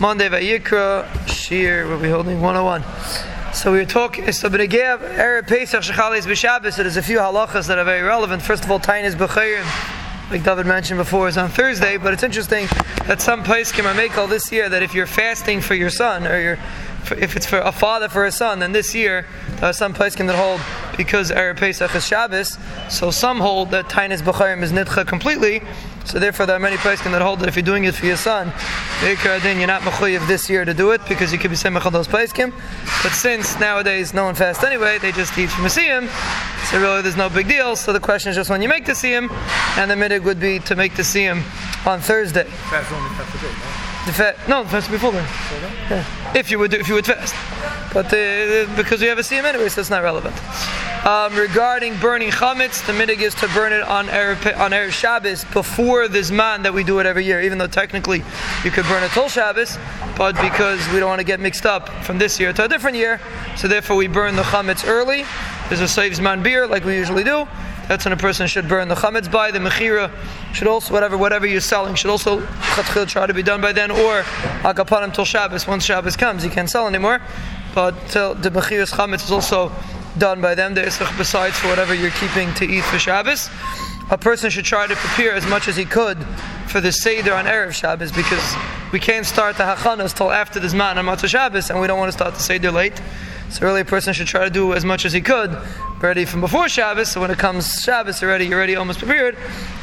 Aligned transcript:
Monday 0.00 0.28
Vayikra 0.28 1.08
Shir. 1.26 1.88
We'll 1.88 2.00
be 2.00 2.08
holding 2.08 2.40
101. 2.40 2.84
So 3.52 3.72
we 3.72 3.78
were 3.78 3.84
talking. 3.84 4.30
So 4.30 4.48
B'negev 4.48 4.98
Erev 5.16 5.48
Pesach 5.48 5.82
Shechalis 5.82 6.22
B'Shabbos. 6.22 6.74
So 6.74 6.84
there's 6.84 6.96
a 6.96 7.02
few 7.02 7.18
halachas 7.18 7.66
that 7.66 7.78
are 7.78 7.84
very 7.84 8.02
relevant. 8.02 8.40
First 8.40 8.64
of 8.64 8.70
all, 8.70 8.78
Tainis 8.78 9.16
B'Chayim, 9.16 10.30
like 10.30 10.44
David 10.44 10.66
mentioned 10.66 10.98
before, 10.98 11.26
is 11.26 11.36
on 11.36 11.48
Thursday. 11.48 11.96
But 11.96 12.14
it's 12.14 12.22
interesting 12.22 12.68
that 13.06 13.20
some 13.20 13.42
Paiskim 13.42 13.86
are 13.86 14.20
all 14.20 14.28
this 14.28 14.52
year 14.52 14.68
that 14.68 14.84
if 14.84 14.94
you're 14.94 15.06
fasting 15.06 15.60
for 15.60 15.74
your 15.74 15.90
son 15.90 16.28
or 16.28 16.40
your 16.40 16.58
if 17.16 17.34
it's 17.34 17.46
for 17.46 17.58
a 17.58 17.72
father 17.72 18.08
for 18.08 18.24
a 18.24 18.30
son, 18.30 18.60
then 18.60 18.70
this 18.70 18.94
year 18.94 19.26
there 19.56 19.70
are 19.70 19.72
some 19.72 19.94
Paiskim 19.94 20.28
that 20.28 20.36
hold 20.36 20.60
because 20.98 21.30
Erev 21.30 21.56
Pesach 21.56 21.94
is 21.94 22.06
Shabbos. 22.06 22.58
So 22.90 23.10
some 23.10 23.40
hold 23.40 23.70
that 23.70 23.86
Tainis 23.86 24.20
B'Chayim 24.20 24.62
is 24.62 24.72
Nidcha 24.72 25.06
completely. 25.06 25.62
So 26.04 26.18
therefore, 26.18 26.46
there 26.46 26.56
are 26.56 26.60
many 26.60 26.78
places 26.78 27.04
that 27.04 27.20
hold 27.20 27.40
that 27.40 27.48
if 27.48 27.56
you're 27.56 27.62
doing 27.62 27.84
it 27.84 27.94
for 27.94 28.06
your 28.06 28.16
son, 28.16 28.52
then 29.00 29.58
you're 29.58 29.66
not 29.66 29.82
mechuyev 29.82 30.26
this 30.26 30.48
year 30.48 30.64
to 30.64 30.72
do 30.72 30.90
it 30.92 31.02
because 31.06 31.32
you 31.32 31.38
could 31.38 31.50
be 31.50 31.56
semach 31.56 31.84
on 31.84 31.92
those 31.92 32.08
plaiskim. 32.08 32.52
But 33.02 33.12
since 33.12 33.60
nowadays 33.60 34.14
no 34.14 34.24
one 34.24 34.34
fasts 34.34 34.64
anyway, 34.64 34.98
they 34.98 35.12
just 35.12 35.36
eat 35.38 35.50
from 35.50 35.66
a 35.66 35.68
siyum. 35.68 36.08
So 36.70 36.80
really, 36.80 37.02
there's 37.02 37.16
no 37.16 37.28
big 37.28 37.46
deal. 37.46 37.76
So 37.76 37.92
the 37.92 38.00
question 38.00 38.30
is 38.30 38.36
just 38.36 38.48
when 38.48 38.62
you 38.62 38.68
make 38.68 38.86
the 38.86 38.92
siyum, 38.92 39.30
and 39.76 39.90
the 39.90 39.94
midig 39.94 40.24
would 40.24 40.40
be 40.40 40.58
to 40.60 40.74
make 40.74 40.96
the 40.96 41.02
siyum 41.02 41.42
on 41.86 42.00
Thursday. 42.00 42.44
Fast 42.44 42.90
only 42.90 43.10
fast 43.10 43.34
no? 43.34 43.78
The 44.06 44.12
fa- 44.12 44.36
no, 44.48 44.62
the 44.62 44.70
fast 44.70 44.90
before 44.90 45.12
then. 45.12 45.28
Yeah. 45.90 46.34
If 46.34 46.50
you 46.50 46.58
would, 46.58 46.70
do, 46.70 46.78
if 46.78 46.88
you 46.88 46.94
would 46.94 47.04
fast, 47.06 47.34
but 47.92 48.06
uh, 48.06 48.74
because 48.76 49.02
we 49.02 49.08
have 49.08 49.18
a 49.18 49.22
siyum 49.22 49.44
anyway, 49.44 49.68
so 49.68 49.82
it's 49.82 49.90
not 49.90 50.02
relevant. 50.02 50.34
Um, 51.04 51.34
regarding 51.36 51.96
burning 52.00 52.30
chametz, 52.30 52.84
the 52.84 52.92
midig 52.92 53.20
is 53.20 53.32
to 53.36 53.48
burn 53.48 53.72
it 53.72 53.82
on 53.82 54.08
Erev, 54.08 54.58
on 54.58 54.72
Erev 54.72 54.90
Shabbos 54.90 55.44
before 55.44 56.08
the 56.08 56.18
Zman 56.18 56.64
that 56.64 56.74
we 56.74 56.82
do 56.82 56.98
it 56.98 57.06
every 57.06 57.24
year, 57.24 57.40
even 57.40 57.56
though 57.56 57.68
technically 57.68 58.24
you 58.64 58.70
could 58.72 58.84
burn 58.86 59.04
it 59.04 59.12
till 59.12 59.28
Shabbos, 59.28 59.78
but 60.16 60.34
because 60.40 60.86
we 60.88 60.98
don't 60.98 61.08
want 61.08 61.20
to 61.20 61.24
get 61.24 61.38
mixed 61.38 61.64
up 61.64 61.88
from 62.02 62.18
this 62.18 62.40
year 62.40 62.52
to 62.52 62.64
a 62.64 62.68
different 62.68 62.96
year, 62.96 63.20
so 63.56 63.68
therefore 63.68 63.96
we 63.96 64.08
burn 64.08 64.34
the 64.34 64.42
chametz 64.42 64.86
early. 64.86 65.24
There's 65.68 65.80
a 65.80 65.88
sof 65.88 66.12
zman 66.12 66.42
biur 66.42 66.68
like 66.68 66.84
we 66.84 66.96
usually 66.96 67.24
do. 67.24 67.46
That's 67.86 68.04
when 68.04 68.12
a 68.12 68.18
person 68.18 68.48
should 68.48 68.68
burn 68.68 68.88
the 68.88 68.96
chametz 68.96 69.30
by. 69.30 69.52
The 69.52 69.60
mechira 69.60 70.10
should 70.52 70.66
also 70.66 70.92
whatever 70.92 71.16
whatever 71.16 71.46
you're 71.46 71.60
selling 71.60 71.94
should 71.94 72.10
also 72.10 72.40
try 73.06 73.26
to 73.26 73.34
be 73.34 73.42
done 73.42 73.60
by 73.60 73.72
then, 73.72 73.92
or 73.92 74.22
akapanim 74.62 75.14
till 75.14 75.24
Shabbos. 75.24 75.66
Once 75.66 75.84
Shabbos 75.84 76.16
comes, 76.16 76.44
you 76.44 76.50
can't 76.50 76.68
sell 76.68 76.88
anymore. 76.88 77.20
But 77.74 77.94
till 78.08 78.34
the 78.34 78.50
mechira's 78.50 78.90
chametz 78.90 79.24
is 79.24 79.30
also 79.30 79.72
done 80.18 80.40
by 80.40 80.54
them. 80.54 80.74
The 80.74 80.82
isach 80.82 81.16
besides 81.16 81.58
for 81.58 81.68
whatever 81.68 81.94
you're 81.94 82.10
keeping 82.10 82.52
to 82.54 82.64
eat 82.66 82.84
for 82.84 82.98
Shabbos. 82.98 83.48
A 84.10 84.18
person 84.18 84.50
should 84.50 84.64
try 84.64 84.86
to 84.86 84.96
prepare 84.96 85.34
as 85.34 85.46
much 85.46 85.68
as 85.68 85.76
he 85.76 85.84
could 85.84 86.18
for 86.68 86.80
the 86.80 86.92
Seder 86.92 87.34
on 87.34 87.44
Erev 87.44 87.72
Shabbos 87.72 88.10
because 88.10 88.56
we 88.92 88.98
can't 88.98 89.26
start 89.26 89.56
the 89.56 89.64
Hachanas 89.64 90.16
till 90.16 90.30
after 90.30 90.58
the 90.58 90.66
Zman 90.66 90.96
on 90.96 91.04
Matzah 91.04 91.28
Shabbos 91.28 91.70
and 91.70 91.80
we 91.80 91.86
don't 91.86 91.98
want 91.98 92.08
to 92.08 92.16
start 92.16 92.34
the 92.34 92.40
Seder 92.40 92.70
late. 92.70 93.00
So 93.50 93.64
really 93.64 93.80
a 93.80 93.84
person 93.84 94.12
should 94.12 94.26
try 94.26 94.44
to 94.44 94.50
do 94.50 94.74
as 94.74 94.84
much 94.84 95.04
as 95.04 95.12
he 95.12 95.20
could 95.20 95.56
ready 96.00 96.24
from 96.24 96.40
before 96.40 96.68
Shabbos. 96.68 97.10
So 97.10 97.20
when 97.20 97.30
it 97.30 97.38
comes 97.38 97.82
Shabbos 97.82 98.22
already, 98.22 98.46
you're 98.46 98.58
already 98.58 98.76
almost 98.76 98.98
prepared. 98.98 99.36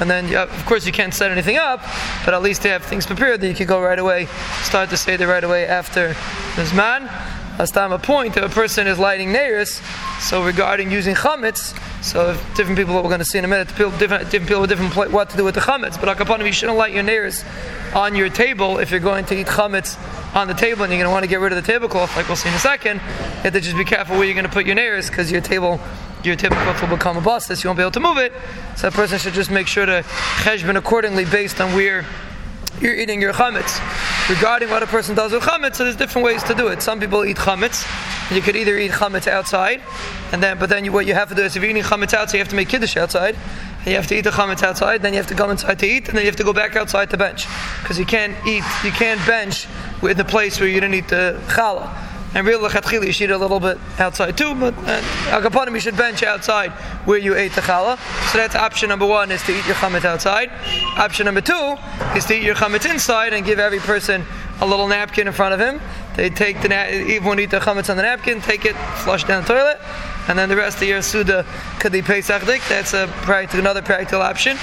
And 0.00 0.10
then, 0.10 0.34
of 0.34 0.66
course, 0.66 0.86
you 0.86 0.92
can't 0.92 1.14
set 1.14 1.30
anything 1.30 1.56
up, 1.56 1.80
but 2.24 2.34
at 2.34 2.42
least 2.42 2.62
to 2.62 2.68
have 2.68 2.84
things 2.84 3.06
prepared 3.06 3.40
that 3.42 3.48
you 3.48 3.54
can 3.54 3.66
go 3.66 3.80
right 3.80 3.98
away, 3.98 4.26
start 4.62 4.90
the 4.90 4.96
Seder 4.96 5.26
right 5.26 5.44
away 5.44 5.66
after 5.66 6.08
the 6.08 6.62
Zman. 6.62 7.08
Last 7.60 7.74
time 7.74 7.92
a 7.92 7.98
point 7.98 8.38
if 8.38 8.42
a 8.42 8.48
person 8.48 8.86
is 8.86 8.98
lighting 8.98 9.34
neiris, 9.34 9.82
so 10.18 10.42
regarding 10.42 10.90
using 10.90 11.14
chametz, 11.14 11.78
so 12.02 12.30
if 12.30 12.56
different 12.56 12.78
people 12.78 12.94
that 12.94 13.02
we're 13.02 13.10
going 13.10 13.18
to 13.18 13.24
see 13.26 13.36
in 13.36 13.44
a 13.44 13.48
minute, 13.48 13.68
different, 13.68 13.98
different 13.98 14.30
people 14.30 14.62
with 14.62 14.70
different 14.70 14.94
pl- 14.94 15.10
what 15.10 15.28
to 15.28 15.36
do 15.36 15.44
with 15.44 15.56
the 15.56 15.60
chametz. 15.60 16.00
But 16.00 16.16
akapanim, 16.16 16.46
you 16.46 16.52
shouldn't 16.52 16.78
light 16.78 16.94
your 16.94 17.04
neiris 17.04 17.44
on 17.94 18.16
your 18.16 18.30
table 18.30 18.78
if 18.78 18.90
you're 18.90 18.98
going 18.98 19.26
to 19.26 19.38
eat 19.38 19.46
chametz 19.46 19.98
on 20.34 20.48
the 20.48 20.54
table 20.54 20.84
and 20.84 20.90
you're 20.90 21.00
going 21.00 21.10
to 21.10 21.12
want 21.12 21.24
to 21.24 21.28
get 21.28 21.40
rid 21.40 21.52
of 21.52 21.62
the 21.62 21.70
tablecloth, 21.70 22.16
like 22.16 22.28
we'll 22.28 22.36
see 22.36 22.48
in 22.48 22.54
a 22.54 22.58
second. 22.58 22.94
You 22.94 23.42
have 23.42 23.52
to 23.52 23.60
just 23.60 23.76
be 23.76 23.84
careful 23.84 24.16
where 24.16 24.24
you're 24.24 24.32
going 24.32 24.46
to 24.46 24.50
put 24.50 24.64
your 24.64 24.76
neiris 24.76 25.10
because 25.10 25.30
your 25.30 25.42
table. 25.42 25.78
Your 26.24 26.36
tablecloth 26.36 26.80
will 26.80 26.96
become 26.96 27.18
a 27.18 27.20
bus, 27.20 27.50
you 27.62 27.68
won't 27.68 27.76
be 27.76 27.82
able 27.82 27.90
to 27.90 28.00
move 28.00 28.16
it. 28.16 28.32
So 28.76 28.88
a 28.88 28.90
person 28.90 29.18
should 29.18 29.34
just 29.34 29.50
make 29.50 29.66
sure 29.66 29.84
to 29.84 30.02
cheshbon 30.44 30.76
accordingly 30.76 31.26
based 31.26 31.60
on 31.60 31.74
where 31.74 32.06
you're 32.80 32.94
eating 32.94 33.20
your 33.20 33.34
chametz. 33.34 33.80
Regarding 34.30 34.70
what 34.70 34.80
a 34.80 34.86
person 34.86 35.16
does 35.16 35.32
with 35.32 35.42
chametz, 35.42 35.74
so 35.74 35.82
there's 35.82 35.96
different 35.96 36.24
ways 36.24 36.40
to 36.44 36.54
do 36.54 36.68
it. 36.68 36.80
Some 36.82 37.00
people 37.00 37.24
eat 37.24 37.36
chametz, 37.36 37.84
you 38.32 38.40
could 38.40 38.54
either 38.54 38.78
eat 38.78 38.92
chametz 38.92 39.26
outside, 39.26 39.82
and 40.30 40.40
then 40.40 40.56
but 40.56 40.70
then 40.70 40.84
you, 40.84 40.92
what 40.92 41.04
you 41.04 41.14
have 41.14 41.28
to 41.30 41.34
do 41.34 41.42
is 41.42 41.56
if 41.56 41.62
you're 41.62 41.70
eating 41.70 41.82
chametz 41.82 42.14
outside, 42.14 42.34
you 42.34 42.38
have 42.38 42.48
to 42.48 42.54
make 42.54 42.68
kiddush 42.68 42.96
outside, 42.96 43.34
and 43.78 43.86
you 43.88 43.94
have 43.94 44.06
to 44.06 44.16
eat 44.16 44.20
the 44.20 44.30
chametz 44.30 44.62
outside, 44.62 45.02
then 45.02 45.12
you 45.12 45.16
have 45.16 45.26
to 45.26 45.34
come 45.34 45.50
inside 45.50 45.80
to 45.80 45.86
eat, 45.86 46.08
and 46.08 46.16
then 46.16 46.22
you 46.22 46.30
have 46.30 46.36
to 46.36 46.44
go 46.44 46.52
back 46.52 46.76
outside 46.76 47.10
to 47.10 47.16
bench 47.16 47.46
because 47.82 47.98
you 47.98 48.06
can't 48.06 48.36
eat, 48.46 48.62
you 48.84 48.92
can't 48.92 49.20
bench 49.26 49.66
in 50.00 50.16
the 50.16 50.24
place 50.24 50.60
where 50.60 50.68
you 50.68 50.80
didn't 50.80 50.94
eat 50.94 51.08
the 51.08 51.36
challah. 51.48 52.09
And 52.32 52.46
real 52.46 52.60
lechatchili, 52.60 53.06
you 53.06 53.12
should 53.12 53.30
eat 53.30 53.32
a 53.32 53.38
little 53.38 53.58
bit 53.58 53.76
outside 53.98 54.38
too, 54.38 54.54
but 54.54 54.72
uh, 54.78 55.00
agapanim 55.30 55.72
you 55.74 55.80
should 55.80 55.96
bench 55.96 56.22
outside 56.22 56.70
where 57.04 57.18
you 57.18 57.34
ate 57.34 57.52
the 57.52 57.60
challah. 57.60 57.98
So 58.30 58.38
that's 58.38 58.54
option 58.54 58.88
number 58.88 59.06
one 59.06 59.32
is 59.32 59.42
to 59.42 59.52
eat 59.52 59.66
your 59.66 59.74
chametz 59.74 60.04
outside. 60.04 60.50
Option 60.96 61.24
number 61.24 61.40
two 61.40 61.76
is 62.14 62.24
to 62.26 62.34
eat 62.34 62.44
your 62.44 62.54
chametz 62.54 62.88
inside 62.88 63.32
and 63.32 63.44
give 63.44 63.58
every 63.58 63.80
person 63.80 64.24
a 64.60 64.66
little 64.66 64.86
napkin 64.86 65.26
in 65.26 65.32
front 65.32 65.54
of 65.54 65.60
him. 65.60 65.80
They 66.14 66.30
take 66.30 66.60
the 66.62 66.68
na- 66.68 66.76
everyone 66.76 67.40
eat 67.40 67.50
the 67.50 67.58
chametz 67.58 67.90
on 67.90 67.96
the 67.96 68.02
napkin, 68.04 68.40
take 68.40 68.64
it, 68.64 68.76
flush 69.02 69.24
down 69.24 69.42
the 69.42 69.48
toilet, 69.48 69.80
and 70.28 70.38
then 70.38 70.48
the 70.48 70.56
rest 70.56 70.80
of 70.80 70.86
your 70.86 71.02
suda 71.02 71.44
could 71.80 71.90
be 71.90 72.02
pesach 72.02 72.44
dik. 72.46 72.62
That's 72.68 72.94
a 72.94 73.08
practical, 73.22 73.60
another 73.60 73.82
practical 73.82 74.22
option. 74.22 74.56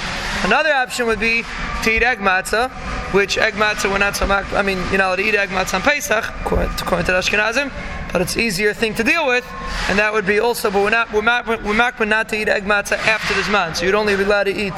Another 0.44 0.72
option 0.72 1.06
would 1.08 1.20
be 1.20 1.44
to 1.84 1.92
eat 1.92 2.04
egg 2.04 2.20
matzah, 2.20 2.72
which 3.12 3.38
egg 3.38 3.54
matzah 3.54 3.90
we're 3.90 3.98
not 3.98 4.16
so 4.16 4.28
much. 4.28 4.52
I 4.54 4.62
mean, 4.62 4.78
you're 4.90 4.98
not 4.98 5.08
allowed 5.08 5.16
to 5.18 5.24
eat 5.24 5.36
egg 5.36 5.50
matzah 5.50 5.76
on 5.76 5.82
Pesach, 5.82 6.26
according 6.42 6.76
to 6.76 7.12
the 7.12 7.20
Ashkenazim, 7.20 7.72
but 8.12 8.22
it's 8.22 8.38
easier 8.38 8.74
thing 8.74 8.94
to 8.96 9.04
deal 9.04 9.28
with, 9.28 9.46
and 9.90 9.98
that 10.00 10.14
would 10.14 10.26
be 10.26 10.40
also. 10.40 10.70
But 10.70 10.84
we're 10.84 10.90
not 10.90 11.12
we're 11.14 11.22
not 11.22 11.48
we're 11.48 11.74
not, 11.74 12.00
not 12.08 12.30
to 12.30 12.36
eat 12.36 12.50
egg 12.50 12.64
matzah 12.64 12.98
after 12.98 13.34
this 13.34 13.48
zman, 13.48 13.76
so 13.76 13.86
you'd 13.86 13.96
only 13.96 14.16
be 14.16 14.24
allowed 14.24 14.46
to 14.46 14.52
eat 14.52 14.74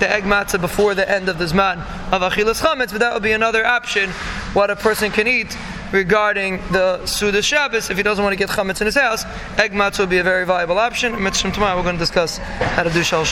the 0.00 0.10
egg 0.10 0.24
matzah 0.24 0.60
before 0.60 0.94
the 0.94 1.08
end 1.10 1.28
of 1.28 1.38
the 1.38 1.44
zman 1.44 1.78
of 2.12 2.22
achilas 2.22 2.62
chametz. 2.62 2.92
But 2.92 3.00
that 3.00 3.12
would 3.12 3.22
be 3.22 3.32
another 3.32 3.66
option 3.66 4.10
what 4.54 4.70
a 4.70 4.76
person 4.76 5.10
can 5.10 5.26
eat 5.26 5.56
regarding 5.92 6.58
the 6.72 7.04
Suda 7.06 7.42
Shabbos 7.42 7.90
if 7.90 7.96
he 7.96 8.02
doesn't 8.02 8.22
want 8.22 8.32
to 8.32 8.38
get 8.38 8.48
chametz 8.48 8.80
in 8.80 8.86
his 8.86 8.96
house. 8.96 9.24
Egg 9.58 9.72
matzah 9.72 10.00
would 10.00 10.10
be 10.10 10.18
a 10.18 10.24
very 10.24 10.44
viable 10.44 10.78
option. 10.78 11.14
And 11.14 11.34
tomorrow 11.34 11.76
we're 11.76 11.82
going 11.82 11.96
to 11.96 12.00
discuss 12.00 12.38
how 12.38 12.82
to 12.82 12.90
do 12.90 13.02
shal 13.02 13.24